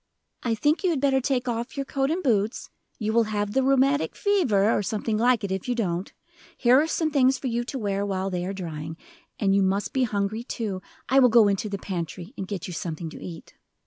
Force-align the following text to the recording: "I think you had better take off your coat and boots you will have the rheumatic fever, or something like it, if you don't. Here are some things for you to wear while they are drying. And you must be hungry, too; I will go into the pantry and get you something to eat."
"I 0.41 0.55
think 0.55 0.83
you 0.83 0.89
had 0.89 0.99
better 0.99 1.21
take 1.21 1.47
off 1.47 1.77
your 1.77 1.85
coat 1.85 2.09
and 2.09 2.23
boots 2.23 2.71
you 2.97 3.13
will 3.13 3.25
have 3.25 3.53
the 3.53 3.61
rheumatic 3.61 4.15
fever, 4.15 4.71
or 4.75 4.81
something 4.81 5.15
like 5.15 5.43
it, 5.43 5.51
if 5.51 5.69
you 5.69 5.75
don't. 5.75 6.11
Here 6.57 6.81
are 6.81 6.87
some 6.87 7.11
things 7.11 7.37
for 7.37 7.45
you 7.45 7.63
to 7.65 7.77
wear 7.77 8.03
while 8.03 8.31
they 8.31 8.43
are 8.47 8.51
drying. 8.51 8.97
And 9.37 9.53
you 9.53 9.61
must 9.61 9.93
be 9.93 10.05
hungry, 10.05 10.43
too; 10.43 10.81
I 11.07 11.19
will 11.19 11.29
go 11.29 11.47
into 11.47 11.69
the 11.69 11.77
pantry 11.77 12.33
and 12.35 12.47
get 12.47 12.65
you 12.67 12.73
something 12.73 13.11
to 13.11 13.23
eat." 13.23 13.53